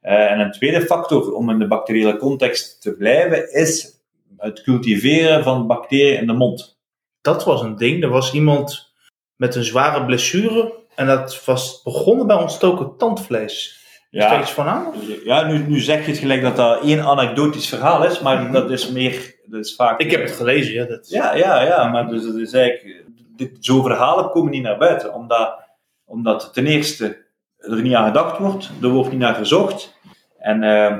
Eh, 0.00 0.30
en 0.30 0.40
een 0.40 0.50
tweede 0.52 0.80
factor 0.80 1.32
om 1.32 1.50
in 1.50 1.58
de 1.58 1.66
bacteriële 1.66 2.16
context 2.16 2.82
te 2.82 2.94
blijven 2.96 3.52
is 3.52 4.00
het 4.36 4.62
cultiveren 4.62 5.42
van 5.42 5.66
bacteriën 5.66 6.18
in 6.18 6.26
de 6.26 6.32
mond. 6.32 6.78
Dat 7.20 7.44
was 7.44 7.62
een 7.62 7.76
ding. 7.76 8.02
Er 8.02 8.08
was 8.08 8.32
iemand 8.32 8.92
met 9.36 9.54
een 9.54 9.64
zware 9.64 10.04
blessure 10.04 10.72
en 10.94 11.06
dat 11.06 11.44
was 11.44 11.82
begonnen 11.82 12.26
bij 12.26 12.36
ontstoken 12.36 12.96
tandvlees. 12.96 13.83
Ja, 14.14 14.46
van 14.46 14.66
aan? 14.66 14.92
ja 15.24 15.46
nu, 15.46 15.58
nu 15.58 15.80
zeg 15.80 16.04
je 16.04 16.10
het 16.10 16.20
gelijk 16.20 16.42
dat 16.42 16.56
dat 16.56 16.82
één 16.84 17.00
anekdotisch 17.00 17.68
verhaal 17.68 18.04
is, 18.04 18.20
maar 18.20 18.52
dat 18.52 18.70
is 18.70 18.90
meer, 18.90 19.34
dat 19.44 19.64
is 19.64 19.74
vaak... 19.74 20.00
Ik 20.00 20.10
heb 20.10 20.22
het 20.22 20.32
gelezen, 20.32 20.74
ja. 20.74 20.84
Dat... 20.84 21.08
Ja, 21.08 21.34
ja, 21.34 21.62
ja, 21.62 21.88
maar 21.88 22.08
dus 22.08 22.24
het 22.24 22.34
is 22.34 22.52
eigenlijk, 22.52 23.04
dit, 23.36 23.56
zo'n 23.60 23.82
verhalen 23.82 24.30
komen 24.30 24.50
niet 24.50 24.62
naar 24.62 24.78
buiten, 24.78 25.14
omdat, 25.14 25.58
omdat 26.04 26.50
ten 26.52 26.66
eerste 26.66 27.24
er 27.58 27.82
niet 27.82 27.94
aan 27.94 28.06
gedacht 28.06 28.38
wordt, 28.38 28.70
er 28.82 28.88
wordt 28.88 29.10
niet 29.10 29.20
naar 29.20 29.34
gezocht, 29.34 29.98
en 30.38 30.62
eh, 30.62 30.96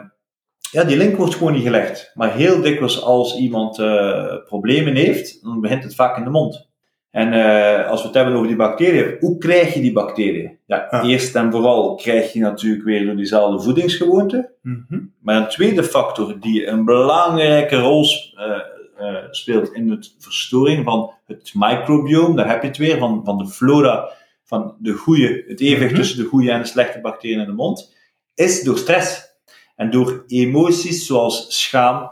ja, 0.70 0.84
die 0.84 0.96
link 0.96 1.16
wordt 1.16 1.34
gewoon 1.34 1.52
niet 1.52 1.62
gelegd. 1.62 2.10
Maar 2.14 2.32
heel 2.32 2.60
dikwijls 2.60 3.02
als 3.02 3.36
iemand 3.36 3.78
eh, 3.78 4.36
problemen 4.44 4.94
heeft, 4.94 5.42
dan 5.42 5.60
begint 5.60 5.84
het 5.84 5.94
vaak 5.94 6.16
in 6.16 6.24
de 6.24 6.30
mond. 6.30 6.68
En 7.14 7.32
eh, 7.32 7.90
als 7.90 8.00
we 8.00 8.06
het 8.06 8.16
hebben 8.16 8.34
over 8.34 8.46
die 8.46 8.56
bacteriën, 8.56 9.16
hoe 9.20 9.38
krijg 9.38 9.74
je 9.74 9.80
die 9.80 9.92
bacteriën? 9.92 10.58
Ja, 10.66 10.88
Ja. 10.90 11.02
eerst 11.02 11.34
en 11.36 11.50
vooral 11.50 11.94
krijg 11.94 12.32
je 12.32 12.40
natuurlijk 12.40 12.84
weer 12.84 13.04
door 13.06 13.16
diezelfde 13.16 13.64
voedingsgewoonten. 13.64 14.50
Mhm. 14.62 15.00
Maar 15.20 15.36
een 15.36 15.48
tweede 15.48 15.84
factor 15.84 16.40
die 16.40 16.66
een 16.66 16.84
belangrijke 16.84 17.76
rol 17.76 18.06
eh, 18.36 19.16
speelt 19.30 19.72
in 19.72 19.90
het 19.90 20.14
verstoring 20.18 20.84
van 20.84 21.12
het 21.26 21.50
microbiome, 21.54 22.36
daar 22.36 22.48
heb 22.48 22.62
je 22.62 22.68
het 22.68 22.76
weer, 22.76 22.98
van, 22.98 23.20
van 23.24 23.38
de 23.38 23.46
flora, 23.46 24.08
van 24.44 24.76
de 24.78 24.92
goede, 24.92 25.44
het 25.48 25.60
evenwicht 25.60 25.90
Mhm. 25.92 26.00
tussen 26.00 26.22
de 26.22 26.28
goede 26.28 26.50
en 26.50 26.60
de 26.60 26.66
slechte 26.66 27.00
bacteriën 27.00 27.40
in 27.40 27.46
de 27.46 27.52
mond, 27.52 27.94
is 28.34 28.62
door 28.62 28.78
stress. 28.78 29.32
En 29.76 29.90
door 29.90 30.24
emoties 30.26 31.06
zoals 31.06 31.62
schaam, 31.62 32.10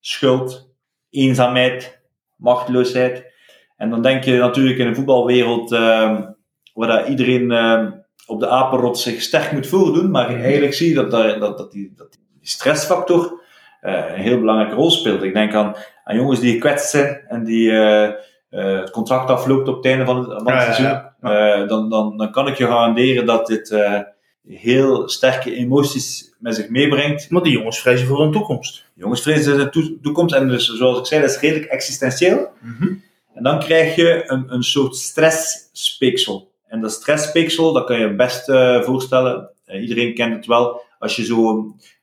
schuld, 0.00 0.68
eenzaamheid, 1.10 2.00
machteloosheid. 2.36 3.28
En 3.80 3.90
dan 3.90 4.02
denk 4.02 4.24
je 4.24 4.36
natuurlijk 4.36 4.78
in 4.78 4.86
een 4.86 4.94
voetbalwereld 4.94 5.72
ehm, 5.72 6.22
waar 6.74 6.88
dat 6.88 7.08
iedereen 7.08 7.50
ehm, 7.50 7.90
op 8.26 8.40
de 8.40 8.48
apenrot 8.48 8.98
zich 8.98 9.22
sterk 9.22 9.52
moet 9.52 9.66
voordoen, 9.66 10.10
maar 10.10 10.28
eigenlijk 10.40 10.74
zie 10.74 10.88
je 10.88 10.94
dat, 10.94 11.10
daar- 11.10 11.38
dat, 11.38 11.58
dat, 11.58 11.72
die, 11.72 11.92
dat 11.96 12.10
die 12.12 12.48
stressfactor 12.48 13.40
eh, 13.80 14.04
een 14.14 14.20
heel 14.20 14.38
belangrijke 14.40 14.74
rol 14.74 14.90
speelt. 14.90 15.22
Ik 15.22 15.34
denk 15.34 15.54
aan, 15.54 15.74
aan 16.04 16.16
jongens 16.16 16.40
die 16.40 16.52
gekwetst 16.52 16.90
zijn 16.90 17.20
en 17.28 17.44
die 17.44 17.70
eh, 17.70 18.04
eh, 18.04 18.80
het 18.80 18.90
contract 18.90 19.30
afloopt 19.30 19.68
op 19.68 19.76
het 19.76 19.84
einde 19.84 20.04
van 20.04 20.16
het, 20.16 20.26
van 20.26 20.36
het 20.36 20.48
Ja, 20.48 20.54
ja, 20.54 20.62
seizoen. 20.62 20.86
ja. 21.22 21.64
Dan, 21.66 21.90
dan, 21.90 22.16
dan 22.16 22.30
kan 22.30 22.48
ik 22.48 22.56
je 22.56 22.66
garanderen 22.66 23.26
dat 23.26 23.46
dit 23.46 23.74
heel 24.48 25.08
sterke 25.08 25.54
emoties 25.54 26.34
met 26.38 26.54
zich 26.54 26.68
meebrengt. 26.68 27.26
Want 27.30 27.44
die 27.44 27.52
jongens 27.58 27.80
vrezen 27.80 28.06
voor 28.06 28.20
hun 28.22 28.32
toekomst. 28.32 28.84
Jongens 28.94 29.22
vrezen 29.22 29.56
de 29.58 29.68
toe- 29.68 29.98
toekomst 30.02 30.34
en 30.34 30.48
dus, 30.48 30.68
zoals 30.76 30.98
ik 30.98 31.06
zei, 31.06 31.20
dat 31.20 31.30
is 31.30 31.40
redelijk 31.40 31.66
existentieel. 31.70 32.48
Mhm. 32.60 32.92
En 33.34 33.42
dan 33.42 33.58
krijg 33.58 33.96
je 33.96 34.22
een, 34.26 34.52
een 34.52 34.62
soort 34.62 34.96
stresspeeksel. 34.96 36.50
En 36.66 36.80
dat 36.80 36.92
stresspeeksel, 36.92 37.72
dat 37.72 37.86
kan 37.86 37.98
je 37.98 38.14
best 38.14 38.48
eh, 38.48 38.82
voorstellen. 38.82 39.50
Eh, 39.64 39.82
iedereen 39.82 40.14
kent 40.14 40.34
het 40.34 40.46
wel. 40.46 40.82
Als 40.98 41.16
je 41.16 41.24
zo 41.24 41.58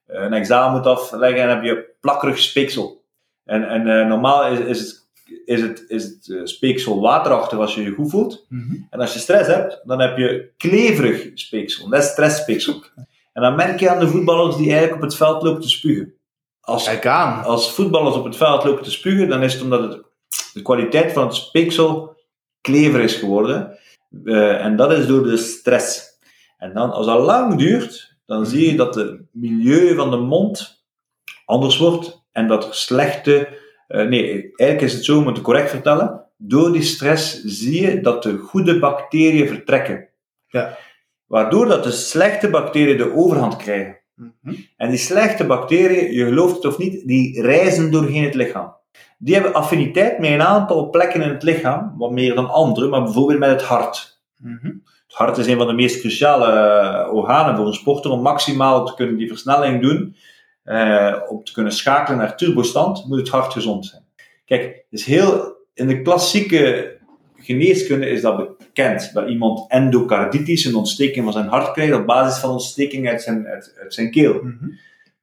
eh, 0.06 0.22
een 0.22 0.34
examen 0.34 0.78
moet 0.78 0.88
afleggen, 0.88 1.48
dan 1.48 1.56
heb 1.56 1.64
je 1.64 1.96
plakkerig 2.02 2.40
speeksel. 2.40 3.04
En, 3.46 3.70
en 3.70 4.08
normaal 4.08 4.48
is, 4.48 4.60
is 4.60 4.80
het, 4.80 5.06
is 5.46 5.62
het, 5.62 5.86
is 5.88 6.04
het 6.04 6.50
speeksel 6.50 7.02
waterachtig 7.02 7.60
als 7.60 7.76
je 7.76 7.84
je 7.84 7.92
goed 7.92 8.10
voelt. 8.10 8.46
Mhm. 8.50 8.76
En 8.90 9.00
als 9.00 9.14
je 9.14 9.20
stress 9.20 9.50
hebt, 9.50 9.82
dan 9.84 10.02
heb 10.02 10.18
je 10.18 10.50
kleverig 10.58 11.32
speeksel. 11.34 11.90
Dat 11.90 12.04
is 12.04 12.10
stressspeeksel. 12.10 12.84
En 13.34 13.42
dan 13.42 13.56
merk 13.56 13.80
je 13.80 13.90
aan 13.90 14.00
de 14.00 14.08
voetballers 14.08 14.56
die 14.56 14.70
eigenlijk 14.72 14.96
op 14.96 15.02
het 15.02 15.16
veld 15.16 15.44
lopen 15.44 15.62
te 15.62 15.70
spugen. 15.70 16.14
Als, 16.62 16.86
Kijk 16.86 17.06
aan. 17.06 17.44
als 17.44 17.72
voetballers 17.72 18.16
op 18.16 18.24
het 18.24 18.36
veld 18.36 18.64
lopen 18.64 18.84
te 18.84 18.92
spugen, 18.92 19.30
dan 19.30 19.44
is 19.44 19.54
het 19.54 19.64
omdat 19.64 19.82
het, 19.82 20.07
de 20.54 20.62
kwaliteit 20.62 21.12
van 21.12 21.24
het 21.24 21.36
speeksel 21.36 22.16
klever 22.62 23.02
is 23.02 23.16
geworden. 23.16 23.78
Uh, 24.24 24.66
en 24.66 24.76
dat 24.76 24.92
is 24.92 25.08
door 25.08 25.24
de 25.24 25.38
stress. 25.38 26.20
En 26.58 26.74
dan, 26.74 26.92
als 26.92 27.06
dat 27.06 27.20
lang 27.20 27.58
duurt, 27.58 28.18
dan 28.26 28.46
zie 28.46 28.72
je 28.72 28.78
dat 28.78 28.96
het 28.96 29.22
milieu 29.32 29.96
van 29.96 30.12
de 30.12 30.18
mond 30.18 30.86
anders 31.46 31.78
wordt 31.78 32.26
en 32.32 32.48
dat 32.48 32.68
er 32.68 32.74
slechte. 32.74 33.48
Uh, 33.88 34.08
nee, 34.08 34.32
eigenlijk 34.32 34.82
is 34.82 34.94
het 34.94 35.06
zo, 35.06 35.18
om 35.18 35.28
het 35.28 35.42
correct 35.42 35.70
vertellen. 35.70 36.26
Door 36.38 36.72
die 36.72 36.82
stress 36.82 37.44
zie 37.44 37.82
je 37.82 38.02
dat 38.02 38.24
de 38.24 38.38
goede 38.38 38.80
bacteriën 38.80 39.48
vertrekken. 39.48 40.10
Ja. 40.48 40.78
Waardoor 41.26 41.68
dat 41.68 41.84
de 41.84 41.92
slechte 41.92 42.50
bacteriën 42.50 42.98
de 42.98 43.14
overhand 43.14 43.56
krijgen. 43.56 44.00
Mhm. 44.16 44.56
En 44.78 44.90
die 44.90 45.00
slechte 45.00 45.46
bacteriën, 45.46 46.14
je 46.14 46.26
gelooft 46.26 46.56
het 46.56 46.66
of 46.66 46.78
niet, 46.78 47.08
die 47.08 47.42
reizen 47.42 47.92
doorheen 47.92 48.24
het 48.24 48.36
lichaam. 48.36 48.77
Die 49.18 49.34
hebben 49.34 49.54
affiniteit 49.54 50.20
met 50.20 50.30
een 50.30 50.42
aantal 50.42 50.90
plekken 50.90 51.22
in 51.22 51.30
het 51.30 51.44
lichaam, 51.44 51.94
wat 51.98 52.12
meer 52.12 52.36
dan 52.36 52.50
andere, 52.50 52.88
maar 52.88 53.04
bijvoorbeeld 53.04 53.40
met 53.40 53.50
het 53.50 53.62
hart. 53.62 54.22
Mhm. 54.38 54.66
Het 55.08 55.16
hart 55.16 55.38
is 55.38 55.48
een 55.48 55.58
van 55.58 55.68
de 55.68 55.74
meest 55.74 56.00
cruciale 56.00 56.48
uh, 57.08 57.14
organen 57.14 57.56
voor 57.56 57.68
een 57.68 57.74
sporter 57.74 58.12
om 58.12 58.22
maximaal 58.22 58.86
te 58.86 58.94
kunnen 58.94 59.18
die 59.18 59.28
versnelling 59.28 59.82
doen, 59.82 60.16
uh, 60.66 61.16
om 61.28 61.44
te 61.44 61.54
kunnen 61.54 61.74
schakelen 61.74 62.20
naar 62.20 62.38
turbostand, 62.38 63.06
moet 63.08 63.20
het 63.20 63.30
hart 63.30 63.54
gezond 63.54 63.86
zijn. 63.86 64.02
Kijk, 64.46 64.86
is 64.90 65.06
heel, 65.06 65.56
in 65.74 65.88
de 65.88 66.02
klassieke 66.02 66.96
geneeskunde 67.36 68.10
is 68.10 68.22
dat 68.22 68.58
bekend, 68.58 69.14
dat 69.14 69.30
iemand 69.30 69.72
endocarditis, 69.72 70.66
een 70.66 70.76
ontsteking 70.76 71.24
van 71.24 71.34
zijn 71.34 71.48
hart 71.48 71.72
krijgt, 71.72 71.94
op 71.94 72.06
basis 72.06 72.40
van 72.40 72.50
ontsteking 72.50 73.10
uit 73.10 73.22
zijn, 73.22 73.48
uit, 73.48 73.76
uit 73.82 73.94
zijn 73.94 74.12
keel. 74.12 74.34
Mhm. 74.34 74.66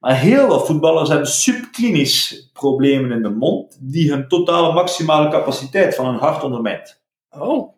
Maar 0.04 0.16
heel 0.16 0.46
wat 0.46 0.66
voetballers 0.66 1.08
hebben 1.08 1.28
subklinisch 1.28 2.50
problemen 2.52 3.10
in 3.10 3.22
de 3.22 3.28
mond, 3.28 3.78
die 3.80 4.10
hun 4.10 4.28
totale 4.28 4.72
maximale 4.72 5.30
capaciteit 5.30 5.94
van 5.94 6.06
hun 6.06 6.18
hart 6.18 6.42
ondermijnt. 6.42 7.02
Oh. 7.30 7.74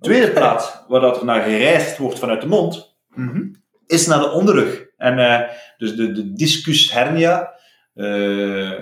Tweede 0.00 0.30
plaats, 0.30 0.72
waar 0.88 1.00
dat 1.00 1.22
naar 1.22 1.42
gereisd 1.42 1.98
wordt 1.98 2.18
vanuit 2.18 2.40
de 2.40 2.46
mond, 2.46 2.94
Mhm. 3.08 3.42
is 3.86 4.06
naar 4.06 4.20
de 4.20 4.30
onderrug. 4.30 4.86
En 4.96 5.18
eh, 5.18 5.48
dus 5.78 5.94
de, 5.96 6.12
de 6.12 6.32
discus 6.32 6.92
hernia, 6.92 7.54
eh, 7.94 8.72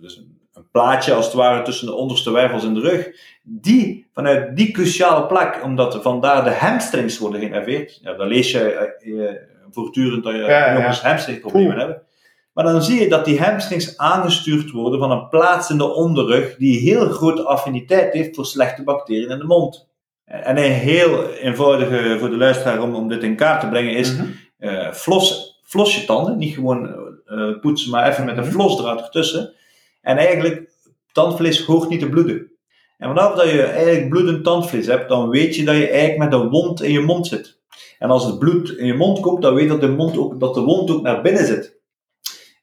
dus 0.00 0.16
een, 0.16 0.68
plaatje 0.72 1.14
als 1.14 1.24
het 1.24 1.34
ware 1.34 1.62
tussen 1.62 1.86
de 1.86 1.94
onderste 1.94 2.30
wervels 2.30 2.64
en 2.64 2.74
de 2.74 2.80
rug, 2.80 3.08
die 3.42 4.06
vanuit 4.12 4.56
die 4.56 4.70
cruciale 4.70 5.26
plek, 5.26 5.60
omdat 5.64 6.02
vandaar 6.02 6.44
de 6.44 6.50
hamstrings 6.50 7.18
worden 7.18 7.40
geïnnerveerd, 7.40 7.98
ja, 8.02 8.12
dan 8.12 8.26
lees 8.26 8.50
je 8.50 8.72
eh, 8.72 9.55
voortdurend 9.76 10.24
dat 10.24 10.32
je 10.32 10.38
ja, 10.38 10.74
jongens 10.74 11.00
hamstringproblemen 11.02 11.70
Oeh. 11.70 11.78
hebben. 11.78 12.02
Maar 12.52 12.64
dan 12.64 12.82
zie 12.82 13.00
je 13.00 13.08
dat 13.08 13.24
die 13.24 13.40
hamstrings 13.40 13.96
aangestuurd 13.96 14.70
worden 14.70 14.98
van 14.98 15.10
een 15.10 15.28
plaats 15.28 15.70
in 15.70 15.78
de 15.78 15.94
onderrug 15.94 16.56
die 16.56 16.78
heel 16.78 17.08
grote 17.08 17.42
affiniteit 17.42 18.12
heeft 18.12 18.34
voor 18.34 18.46
slechte 18.46 18.82
bacteriën 18.82 19.30
in 19.30 19.38
de 19.38 19.44
mond. 19.44 19.88
En 20.24 20.56
een 20.56 20.72
heel 20.72 21.28
eenvoudige 21.30 22.16
voor 22.18 22.30
de 22.30 22.36
luisteraar 22.36 22.82
om, 22.82 22.94
om 22.94 23.08
dit 23.08 23.22
in 23.22 23.36
kaart 23.36 23.60
te 23.60 23.68
brengen 23.68 23.94
is, 23.94 24.12
Mhm. 24.16 24.26
eh, 24.58 24.92
flos, 24.92 25.60
flos 25.64 25.96
je 26.00 26.04
tanden. 26.04 26.38
Niet 26.38 26.54
gewoon 26.54 27.04
eh, 27.26 27.60
poetsen, 27.60 27.90
maar 27.90 28.08
even 28.08 28.24
met 28.24 28.36
een 28.36 28.42
Mhm. 28.42 28.52
flosdraad 28.52 29.00
ertussen. 29.00 29.52
En 30.02 30.16
eigenlijk, 30.16 30.70
tandvlees 31.12 31.64
hoort 31.64 31.88
niet 31.88 32.00
te 32.00 32.08
bloeden. 32.08 32.50
En 32.98 33.08
vanaf 33.08 33.34
dat 33.34 33.50
je 33.50 33.62
eigenlijk 33.62 34.08
bloedend 34.08 34.44
tandvlees 34.44 34.86
hebt, 34.86 35.08
dan 35.08 35.28
weet 35.28 35.56
je 35.56 35.64
dat 35.64 35.76
je 35.76 35.88
eigenlijk 35.88 36.18
met 36.30 36.40
een 36.40 36.48
wond 36.48 36.82
in 36.82 36.92
je 36.92 37.00
mond 37.00 37.26
zit. 37.26 37.58
En 37.98 38.10
als 38.10 38.24
het 38.24 38.38
bloed 38.38 38.70
in 38.70 38.86
je 38.86 38.94
mond 38.94 39.20
komt, 39.20 39.42
dan 39.42 39.54
weet 39.54 39.68
dat 39.68 39.80
de, 39.80 39.88
mond 39.88 40.18
ook, 40.18 40.40
dat 40.40 40.54
de 40.54 40.60
wond 40.60 40.90
ook 40.90 41.02
naar 41.02 41.22
binnen 41.22 41.46
zit. 41.46 41.74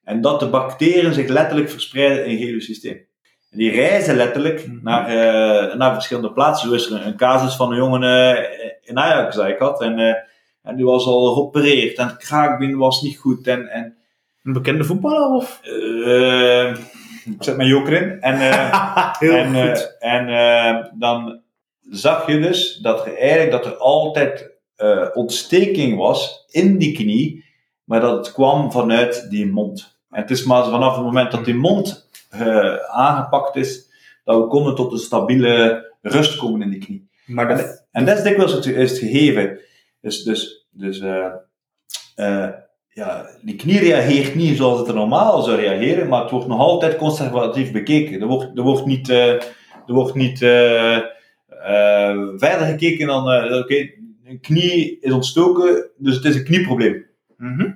En 0.03 0.22
dat 0.22 0.39
de 0.39 0.50
bacteriën 0.50 1.13
zich 1.13 1.27
letterlijk 1.27 1.70
verspreiden 1.70 2.25
in 2.25 2.38
heel 2.38 2.53
je 2.53 2.62
systeem. 2.62 3.05
En 3.51 3.58
die 3.60 3.72
reizen 3.72 4.15
letterlijk 4.15 4.67
Mhm. 4.67 4.77
naar, 4.84 5.08
eh, 5.08 5.75
naar 5.75 5.93
verschillende 5.93 6.34
plaatsen. 6.34 6.74
Is 6.74 6.89
er 6.89 7.05
een 7.05 7.17
casus 7.17 7.55
van 7.55 7.72
een 7.72 7.77
jongen 7.77 8.03
eh, 8.03 8.70
in 8.82 8.98
Ajax 8.98 9.36
dat 9.36 9.48
ik 9.48 9.58
had. 9.58 9.82
En, 9.82 10.00
eh, 10.00 10.13
en 10.63 10.75
die 10.75 10.86
was 10.86 11.05
al 11.05 11.34
geopereerd. 11.34 11.98
En 11.98 12.08
het 12.08 12.17
kraakbeen 12.17 12.77
was 12.77 13.01
niet 13.01 13.17
goed. 13.17 13.48
En, 13.48 13.67
en 13.67 13.98
Een 14.43 14.53
bekende 14.53 14.84
voetballer 14.84 15.29
of? 15.36 15.60
ik 17.25 17.43
zet 17.43 17.58
mijn 17.58 17.70
joker 17.70 18.01
in. 18.01 18.22
En, 18.22 18.38
Heel 19.20 19.34
en, 19.34 19.67
goed. 19.67 19.96
en 20.00 20.25
dan 21.00 21.41
zag 21.89 22.27
je 22.27 22.39
dus 22.39 22.75
dat 22.75 23.05
er 23.05 23.17
eigenlijk 23.17 23.51
dat 23.51 23.65
er 23.65 23.77
altijd 23.77 24.52
eh, 24.84 25.08
ontsteking 25.13 25.98
was 25.98 26.46
in 26.50 26.78
die 26.78 26.94
knie, 26.94 27.46
maar 27.84 28.00
dat 28.00 28.25
het 28.25 28.34
kwam 28.34 28.72
vanuit 28.72 29.30
die 29.30 29.46
mond. 29.46 29.98
En 30.10 30.22
het 30.22 30.32
is 30.32 30.44
maar 30.44 30.63
vanaf 30.63 30.96
het 30.96 31.06
moment 31.06 31.32
dat 31.32 31.46
die 31.46 31.56
mond 31.56 32.10
eh, 32.30 32.75
aangepakt 32.75 33.56
is, 33.56 33.90
dat 34.24 34.42
we 34.42 34.48
konden 34.48 34.75
tot 34.75 34.92
een 34.92 34.98
stabiele 34.98 35.86
rust 36.02 36.38
komen 36.38 36.62
in 36.62 36.70
die 36.70 36.80
knie. 36.80 37.08
maar 37.25 37.48
dat, 37.48 37.86
En 37.92 38.06
dat 38.06 38.18
is 38.18 38.24
dikwijls 38.24 38.52
het, 38.52 38.66
is 38.66 38.90
het 38.90 39.00
gegeven. 39.00 39.60
Dus, 40.02 40.24
dus, 40.24 40.68
dus 40.72 41.00
eh, 41.00 42.50
ja, 42.90 43.30
die 43.42 43.56
knie 43.56 43.80
reageert 43.80 44.36
niet 44.36 44.58
zoals 44.58 44.80
het 44.80 44.88
er 44.88 44.94
normaal 44.94 45.42
zou 45.42 45.58
reageren, 45.58 46.08
maar 46.08 46.22
het 46.22 46.32
wordt 46.32 46.48
nog 46.48 46.60
altijd 46.60 46.96
conservatief 46.96 47.72
bekeken. 47.72 48.22
Er 48.22 48.28
wordt, 48.28 48.58
er 48.58 48.63
wordt 48.63 48.86
niet, 48.86 49.10
er 49.10 49.54
wordt 49.86 50.13
niet 50.13 50.38
verder 52.38 52.66
gekeken 52.66 53.08
dan, 53.08 53.54
oké, 53.54 54.02
een 54.34 54.40
knie 54.40 54.98
is 55.02 55.12
ontstoken, 55.12 55.90
dus 55.98 56.16
het 56.16 56.25
is 56.25 56.36
een 56.36 56.44
knieprobleem. 56.44 57.06
Mhm. 57.38 57.72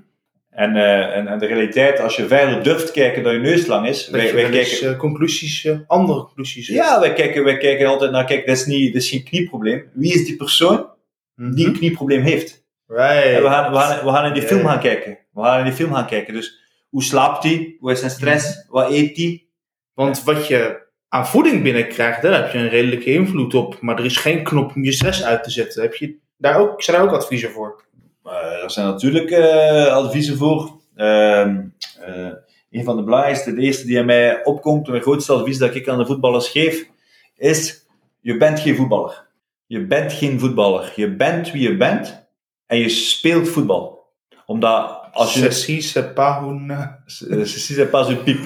En, 0.49 0.75
eh, 0.75 1.15
en, 1.15 1.27
en 1.27 1.39
de 1.39 1.45
realiteit, 1.45 1.99
als 1.99 2.15
je 2.15 2.27
verder 2.27 2.63
durft 2.63 2.91
kijken 2.91 3.23
dan 3.23 3.33
je 3.33 3.39
neus 3.39 3.65
lang 3.65 3.87
is, 3.87 4.05
dat 4.05 4.11
wij, 4.15 4.25
je 4.25 4.33
wij 4.33 4.49
kijken, 4.49 4.89
eh, 4.89 4.97
conclusies, 4.97 5.65
eh, 5.65 5.77
andere 5.87 6.19
conclusies 6.23 6.67
ja, 6.67 6.99
wij 6.99 7.13
kijken, 7.13 7.43
wij 7.43 7.57
kijken 7.57 7.87
altijd 7.87 8.11
naar, 8.11 8.25
kijk, 8.25 8.45
dit 8.45 8.57
is, 8.57 8.65
niet, 8.65 8.93
dit 8.93 9.01
is 9.01 9.09
geen 9.09 9.23
knieprobleem. 9.23 9.89
Wie 9.93 10.13
is 10.13 10.25
die 10.25 10.35
persoon 10.35 10.89
Mhm. 11.35 11.53
die 11.53 11.65
een 11.67 11.73
knieprobleem 11.77 12.21
heeft? 12.21 12.65
Right. 12.87 13.23
En 13.23 13.41
we, 13.41 13.47
gaan, 13.47 13.71
we, 13.71 13.77
gaan, 13.77 14.05
we 14.05 14.11
gaan 14.11 14.25
in 14.25 14.33
die 14.33 14.41
film 14.41 14.65
gaan 14.65 14.79
kijken. 14.79 15.17
We 15.33 15.41
gaan 15.41 15.59
in 15.59 15.65
die 15.65 15.73
film 15.73 15.93
gaan 15.93 16.07
kijken. 16.07 16.33
Dus 16.33 16.59
hoe 16.89 17.03
slaapt 17.03 17.43
hij? 17.43 17.75
Hoe 17.79 17.91
is 17.91 17.99
zijn 17.99 18.11
stress? 18.11 18.65
Wat 18.69 18.91
eet 18.91 19.17
hij? 19.17 19.45
Want 19.93 20.23
wat 20.23 20.47
je 20.47 20.85
aan 21.07 21.27
voeding 21.27 21.63
binnenkrijgt, 21.63 22.21
daar 22.21 22.41
heb 22.41 22.51
je 22.51 22.57
een 22.57 22.69
redelijke 22.69 23.13
invloed 23.13 23.53
op. 23.53 23.81
Maar 23.81 23.99
er 23.99 24.05
is 24.05 24.17
geen 24.17 24.43
knop 24.43 24.75
om 24.75 24.83
je 24.83 24.91
stress 24.91 25.23
uit 25.23 25.43
te 25.43 25.51
zetten. 25.51 25.81
Heb 25.81 25.93
je 25.93 26.17
daar 26.37 26.59
ook, 26.59 26.81
zijn 26.81 26.97
daar 26.97 27.05
ook 27.05 27.13
adviezen 27.15 27.51
voor? 27.51 27.85
Eh, 28.23 28.63
er 28.63 28.71
zijn 28.71 28.87
natuurlijk 28.87 29.29
eh, 29.29 29.85
adviezen 29.85 30.37
voor. 30.37 30.71
Ehm, 30.95 31.61
eh, 31.99 32.31
een 32.71 32.83
van 32.83 32.95
de 32.95 33.03
belangrijkste, 33.03 33.53
de 33.53 33.61
eerste 33.61 33.85
die 33.85 33.99
aan 33.99 34.05
mij 34.05 34.43
opkomt, 34.43 34.87
mijn 34.87 35.01
grootste 35.01 35.33
advies 35.33 35.57
dat 35.57 35.75
ik 35.75 35.87
aan 35.87 35.97
de 35.97 36.05
voetballers 36.05 36.49
geef, 36.49 36.89
is: 37.35 37.85
je 38.19 38.37
bent 38.37 38.59
geen 38.59 38.75
voetballer. 38.75 39.25
Je 39.65 39.85
bent 39.85 40.13
geen 40.13 40.39
voetballer. 40.39 40.93
Je 40.95 41.15
bent 41.15 41.51
wie 41.51 41.61
je 41.61 41.77
bent 41.77 42.27
en 42.65 42.77
je 42.77 42.89
speelt 42.89 43.49
voetbal. 43.49 44.05
Omdat 44.45 45.07
als 45.11 45.33
je. 45.33 45.39
Ceci, 45.39 45.81
c'est 45.81 46.13
pas 46.13 46.41
un... 46.41 46.97
Ceci 47.05 47.73
c'est 47.73 47.89
pas 47.89 48.09
une 48.09 48.23
piep. 48.23 48.39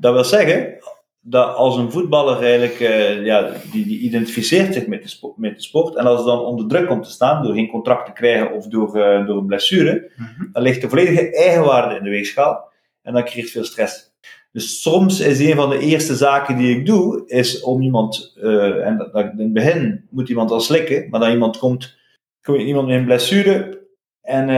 Dat 0.00 0.12
wil 0.12 0.24
zeggen 0.24 0.76
dat 1.22 1.54
als 1.54 1.76
een 1.76 1.90
voetballer 1.90 2.42
eigenlijk, 2.42 2.80
eh, 2.80 3.24
ja, 3.24 3.52
die, 3.72 3.86
die 3.86 3.98
identificeert 3.98 4.74
zich 4.74 4.86
met 4.86 5.02
de, 5.02 5.08
spo- 5.08 5.34
met 5.36 5.56
de 5.56 5.62
sport, 5.62 5.96
en 5.96 6.04
als 6.06 6.16
het 6.18 6.26
dan 6.26 6.38
onder 6.40 6.66
druk 6.68 6.86
komt 6.86 7.04
te 7.04 7.10
staan, 7.10 7.42
door 7.42 7.54
geen 7.54 7.68
contract 7.70 8.06
te 8.06 8.12
krijgen 8.12 8.52
of 8.52 8.66
door, 8.66 8.96
eh, 9.00 9.26
door 9.26 9.36
een 9.38 9.46
blessure, 9.46 10.10
Mhm. 10.16 10.52
dan 10.52 10.62
ligt 10.62 10.80
de 10.80 10.88
volledige 10.88 11.36
eigenwaarde 11.36 11.94
in 11.96 12.04
de 12.04 12.10
weegschaal 12.10 12.72
en 13.02 13.12
dan 13.12 13.24
creëert 13.24 13.50
veel 13.50 13.64
stress. 13.64 14.08
Dus 14.52 14.82
soms 14.82 15.20
is 15.20 15.38
een 15.40 15.54
van 15.56 15.70
de 15.70 15.78
eerste 15.78 16.14
zaken 16.16 16.56
die 16.56 16.76
ik 16.76 16.86
doe, 16.86 17.22
is 17.26 17.60
om 17.62 17.82
iemand, 17.82 18.36
eh, 18.42 18.86
en 18.86 18.98
dat, 18.98 19.12
dat- 19.12 19.24
in 19.32 19.38
het 19.38 19.52
begin 19.52 20.06
moet 20.10 20.28
iemand 20.28 20.50
al 20.50 20.60
slikken, 20.60 21.06
maar 21.10 21.20
dan 21.20 21.30
iemand 21.30 21.58
komt, 21.58 21.96
komt 22.42 22.60
iemand 22.60 22.86
met 22.86 22.96
een 22.96 23.04
blessure 23.04 23.78
en, 24.22 24.48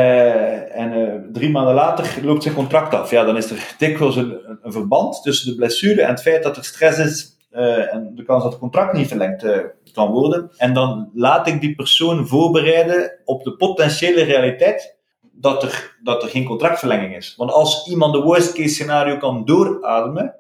en 0.73 0.93
eh, 0.93 1.15
drie 1.33 1.51
maanden 1.51 1.75
later 1.75 2.25
loopt 2.25 2.43
zijn 2.43 2.55
contract 2.55 2.95
af. 2.95 3.11
Ja, 3.11 3.25
dan 3.25 3.37
is 3.37 3.51
er 3.51 3.75
dikwijls 3.79 4.17
een, 4.17 4.59
een 4.63 4.73
verband 4.73 5.23
tussen 5.23 5.51
de 5.51 5.57
blessure 5.57 6.03
en 6.03 6.09
het 6.09 6.23
feit 6.23 6.43
dat 6.43 6.57
er 6.57 6.65
stress 6.65 6.99
is 6.99 7.37
eh, 7.51 7.95
en 7.95 8.15
de 8.15 8.25
kans 8.25 8.43
dat 8.43 8.53
het 8.53 8.61
contract 8.61 8.93
niet 8.93 9.09
verlengd 9.09 9.43
eh, 9.43 9.59
kan 9.93 10.11
worden. 10.11 10.51
En 10.57 10.75
dan 10.75 11.11
laat 11.15 11.47
ik 11.47 11.61
die 11.61 11.75
persoon 11.75 12.27
voorbereiden 12.27 13.19
op 13.25 13.45
de 13.45 13.57
potentiële 13.57 14.23
realiteit 14.23 14.97
dat 15.33 15.63
er, 15.63 15.97
dat 16.03 16.23
er 16.23 16.29
geen 16.29 16.45
contractverlenging 16.45 17.17
is. 17.17 17.35
Want 17.37 17.51
als 17.51 17.89
iemand 17.89 18.15
de 18.15 18.21
worst 18.21 18.53
case 18.53 18.69
scenario 18.69 19.17
kan 19.17 19.45
doorademen, 19.45 20.35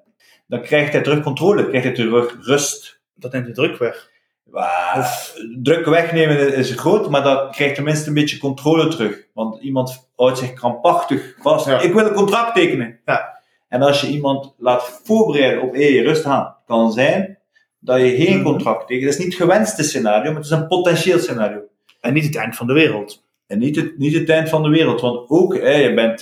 dan 0.46 0.60
krijgt 0.60 0.92
hij 0.92 1.02
terug 1.02 1.22
controle, 1.22 1.68
krijgt 1.68 1.86
hij 1.86 1.94
terug 1.94 2.36
rust. 2.40 3.00
Dat 3.14 3.32
neemt 3.32 3.46
de 3.46 3.52
druk 3.52 3.78
weg. 3.78 4.10
Druk 5.62 5.86
wegnemen 5.86 6.54
is 6.54 6.70
groot, 6.70 7.10
maar 7.10 7.22
dat 7.22 7.50
krijgt 7.54 7.74
tenminste 7.74 8.08
een 8.08 8.14
beetje 8.14 8.38
controle 8.38 8.88
terug. 8.88 9.26
Want 9.34 9.62
iemand 9.62 10.08
houdt 10.16 10.38
zich 10.38 10.52
krampachtig 10.52 11.34
vast. 11.40 11.66
Ja. 11.66 11.80
Ik 11.80 11.92
wil 11.92 12.06
een 12.06 12.12
contract 12.14 12.54
tekenen. 12.54 12.98
Ja. 13.04 13.40
En 13.68 13.82
als 13.82 14.00
je 14.00 14.06
iemand 14.06 14.54
laat 14.58 15.00
voorbereiden 15.04 15.62
op 15.62 15.74
hey, 15.74 15.96
rust 16.02 16.24
aan, 16.24 16.54
kan 16.66 16.92
zijn 16.92 17.38
dat 17.78 18.00
je 18.00 18.16
geen 18.16 18.34
Mhm. 18.36 18.44
contract 18.44 18.86
tekent. 18.86 19.04
Dat 19.04 19.12
is 19.12 19.18
niet 19.24 19.34
het 19.38 19.42
gewenste 19.42 19.82
scenario, 19.82 20.24
maar 20.32 20.34
het 20.40 20.44
is 20.44 20.50
een 20.58 20.66
potentieel 20.66 21.18
scenario. 21.18 21.60
En 22.00 22.12
niet 22.12 22.24
het 22.24 22.36
eind 22.36 22.56
van 22.56 22.66
de 22.66 22.72
wereld. 22.72 23.24
En 23.46 23.58
niet 23.58 23.76
het, 23.76 23.98
niet 23.98 24.14
het 24.14 24.28
eind 24.28 24.48
van 24.48 24.62
de 24.62 24.68
wereld. 24.68 25.00
Want 25.00 25.28
ook, 25.30 25.56
hè, 25.56 25.70
je 25.74 25.94
bent 25.94 26.20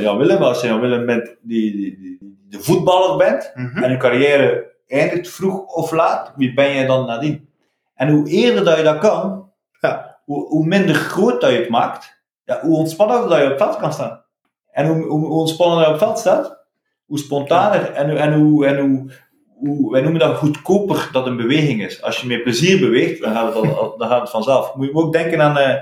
Jan 0.00 0.18
Willem, 0.18 0.42
als 0.42 0.60
je 0.60 0.66
Jan 0.66 0.80
Willem 0.80 1.06
bent, 1.06 1.36
die, 1.40 1.76
die, 1.76 1.98
die 2.00 2.36
de 2.48 2.60
voetballer 2.60 3.16
bent, 3.16 3.52
Mhm. 3.54 3.82
en 3.82 3.90
je 3.90 3.96
carrière 3.96 4.70
eindigt 4.92 5.28
vroeg 5.30 5.64
of 5.66 5.90
laat. 5.90 6.32
Wie 6.36 6.54
ben 6.54 6.70
je 6.70 6.86
dan 6.86 7.06
nadien? 7.06 7.48
En 7.94 8.08
hoe 8.10 8.28
eerder 8.28 8.64
dat 8.64 8.76
je 8.76 8.82
dat 8.82 8.98
kan, 8.98 9.50
Ja. 9.80 10.18
hoe, 10.24 10.46
hoe 10.48 10.66
minder 10.66 10.94
groot 10.94 11.40
dat 11.40 11.50
je 11.50 11.58
het 11.58 11.68
maakt, 11.68 12.22
ja, 12.44 12.60
hoe 12.62 12.76
ontspannender 12.76 13.28
dat 13.28 13.38
je 13.38 13.44
op 13.44 13.50
het 13.50 13.58
veld 13.62 13.76
kan 13.76 13.92
staan. 13.92 14.22
En 14.70 14.86
hoe, 14.86 15.02
hoe, 15.06 15.26
hoe 15.26 15.38
ontspannender 15.38 15.86
je 15.86 15.92
op 15.94 15.98
het 16.00 16.08
veld 16.08 16.18
staat, 16.18 16.58
hoe 17.06 17.18
spontaner 17.18 17.90
en, 17.92 18.08
hoe- 18.10 18.18
en, 18.18 18.32
hoe, 18.34 18.66
en 18.66 18.78
hoe, 18.78 19.10
hoe, 19.58 19.92
wij 19.92 20.00
noemen 20.00 20.20
dat 20.20 20.36
goedkoper 20.36 21.08
dat 21.12 21.26
een 21.26 21.36
beweging 21.36 21.82
is. 21.84 22.02
Als 22.02 22.20
je 22.20 22.26
met 22.26 22.42
plezier 22.42 22.80
beweegt, 22.80 23.20
dan 23.22 23.32
gaat 23.34 23.54
het, 23.54 23.76
al, 23.76 23.94
dan 23.98 24.08
gaat 24.08 24.20
het 24.20 24.30
vanzelf. 24.30 24.74
Moet 24.74 24.86
je 24.86 24.94
ook 24.94 25.12
denken 25.12 25.40
aan, 25.40 25.58
eh, 25.58 25.76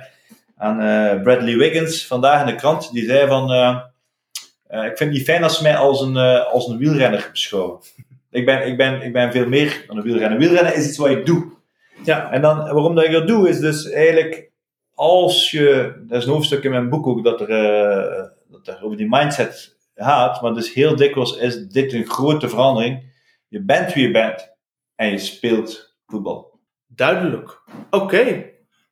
aan 0.56 0.80
eh, 0.80 1.22
Bradley 1.22 1.56
Wiggins, 1.56 2.06
vandaag 2.06 2.40
in 2.40 2.46
de 2.46 2.54
krant, 2.54 2.92
die 2.92 3.04
zei 3.04 3.26
van, 3.28 3.52
eh, 3.52 3.76
ik 4.68 4.80
vind 4.96 4.98
het 4.98 5.10
niet 5.10 5.24
fijn 5.24 5.42
als 5.42 5.56
ze 5.56 5.62
mij 5.62 5.76
als 5.76 6.00
een, 6.00 6.16
als 6.52 6.66
een 6.68 6.78
wielrenner 6.78 7.28
beschouwen. 7.32 7.78
Ik 8.30 8.44
ben, 8.44 8.66
ik, 8.66 8.76
ben, 8.76 9.02
ik 9.02 9.12
ben 9.12 9.32
veel 9.32 9.48
meer 9.48 9.84
dan 9.86 9.96
een 9.96 10.02
wielrenner. 10.02 10.38
Wielrennen 10.38 10.74
is 10.74 10.88
iets 10.88 10.98
wat 10.98 11.10
ik 11.10 11.26
doe. 11.26 11.52
Ja. 12.04 12.30
En 12.30 12.40
dan, 12.40 12.56
waarom 12.56 12.94
dat 12.94 13.04
ik 13.04 13.12
dat 13.12 13.26
doe, 13.26 13.48
is 13.48 13.60
dus 13.60 13.90
eigenlijk 13.90 14.50
als 14.94 15.50
je, 15.50 15.94
dat 16.06 16.18
is 16.18 16.26
een 16.26 16.32
hoofdstuk 16.32 16.64
in 16.64 16.70
mijn 16.70 16.88
boek 16.88 17.06
ook, 17.06 17.24
dat 17.24 17.40
er, 17.40 17.50
eh, 17.50 18.24
dat 18.48 18.66
er 18.66 18.84
over 18.84 18.96
die 18.96 19.08
mindset 19.08 19.76
gaat, 19.94 20.42
maar 20.42 20.54
dus 20.54 20.72
heel 20.72 20.96
dikwijls 20.96 21.36
is 21.36 21.68
dit 21.68 21.92
een 21.92 22.06
grote 22.06 22.48
verandering. 22.48 23.12
Je 23.48 23.64
bent 23.64 23.92
wie 23.92 24.06
je 24.06 24.10
bent 24.10 24.56
en 24.94 25.10
je 25.10 25.18
speelt 25.18 25.96
voetbal. 26.06 26.58
Duidelijk. 26.86 27.60
Oké. 27.90 28.44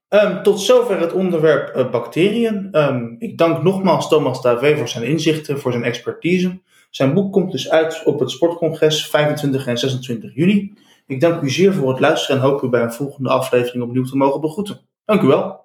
Ehm, 0.08 0.42
tot 0.42 0.60
zover 0.60 1.00
het 1.00 1.12
onderwerp 1.12 1.68
eh, 1.68 1.90
bacteriën. 1.90 2.68
Ehm, 2.72 3.14
ik 3.18 3.38
dank 3.38 3.62
nogmaals 3.62 4.08
Thomas 4.08 4.42
Davé 4.42 4.76
voor 4.76 4.88
zijn 4.88 5.04
inzichten, 5.04 5.60
voor 5.60 5.72
zijn 5.72 5.84
expertise. 5.84 6.60
Zijn 6.90 7.14
boek 7.14 7.32
komt 7.32 7.52
dus 7.52 7.70
uit 7.70 8.02
op 8.04 8.20
het 8.20 8.30
Sportcongres 8.30 9.06
25 9.06 9.66
en 9.66 9.78
26 9.78 10.34
juni. 10.34 10.72
Ik 11.06 11.20
dank 11.20 11.42
u 11.42 11.50
zeer 11.50 11.74
voor 11.74 11.88
het 11.88 12.00
luisteren 12.00 12.36
en 12.36 12.48
hoop 12.48 12.62
u 12.62 12.68
bij 12.68 12.82
een 12.82 12.92
volgende 12.92 13.28
aflevering 13.28 13.84
opnieuw 13.84 14.04
te 14.04 14.16
mogen 14.16 14.40
begroeten. 14.40 14.80
Dank 15.04 15.22
u 15.22 15.26
wel. 15.26 15.64